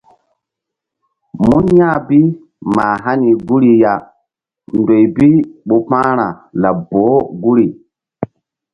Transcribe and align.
Mun 1.45 1.65
ya̧h 1.79 1.99
bi 2.07 2.21
mah 2.75 2.95
hani 3.05 3.29
guri 3.47 3.71
ya 3.83 3.93
ndoy 4.79 5.05
bi 5.15 5.27
ɓu 5.67 5.77
pa̧hra 5.89 6.27
laɓ 6.61 6.77
boh 6.89 7.21
guri. 7.43 7.67